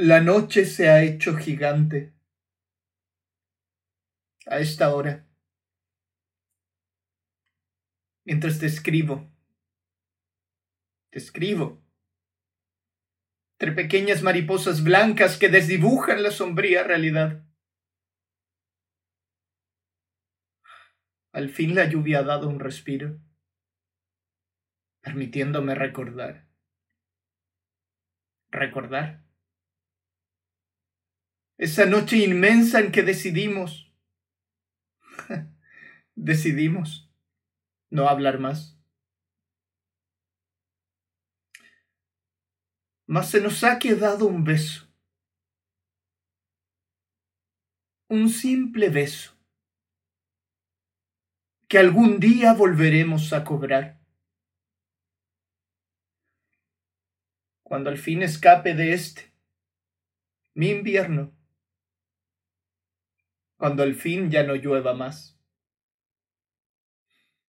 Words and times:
La 0.00 0.20
noche 0.20 0.64
se 0.64 0.88
ha 0.88 1.02
hecho 1.02 1.34
gigante. 1.36 2.14
A 4.46 4.60
esta 4.60 4.94
hora, 4.94 5.26
mientras 8.24 8.60
te 8.60 8.66
escribo, 8.66 9.28
te 11.10 11.18
escribo, 11.18 11.82
entre 13.58 13.72
pequeñas 13.72 14.22
mariposas 14.22 14.84
blancas 14.84 15.36
que 15.36 15.48
desdibujan 15.48 16.22
la 16.22 16.30
sombría 16.30 16.84
realidad. 16.84 17.44
Al 21.32 21.48
fin 21.50 21.74
la 21.74 21.86
lluvia 21.86 22.20
ha 22.20 22.22
dado 22.22 22.48
un 22.48 22.60
respiro, 22.60 23.18
permitiéndome 25.00 25.74
recordar. 25.74 26.46
Recordar. 28.52 29.27
Esa 31.58 31.86
noche 31.86 32.18
inmensa 32.18 32.78
en 32.78 32.92
que 32.92 33.02
decidimos, 33.02 33.92
decidimos 36.14 37.12
no 37.90 38.08
hablar 38.08 38.38
más. 38.38 38.78
Mas 43.06 43.30
se 43.30 43.40
nos 43.40 43.64
ha 43.64 43.80
quedado 43.80 44.26
un 44.26 44.44
beso. 44.44 44.88
Un 48.08 48.28
simple 48.28 48.88
beso 48.88 49.36
que 51.66 51.78
algún 51.78 52.20
día 52.20 52.54
volveremos 52.54 53.32
a 53.32 53.42
cobrar. 53.42 54.00
Cuando 57.64 57.90
al 57.90 57.98
fin 57.98 58.22
escape 58.22 58.74
de 58.74 58.94
este, 58.94 59.34
mi 60.54 60.70
invierno, 60.70 61.37
cuando 63.58 63.82
al 63.82 63.94
fin 63.94 64.30
ya 64.30 64.44
no 64.44 64.54
llueva 64.54 64.94
más. 64.94 65.37